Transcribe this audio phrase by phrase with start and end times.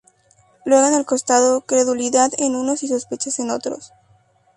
[0.65, 1.61] Luego en el costado...
[1.61, 3.93] Credulidad en unos y sospechas en otros.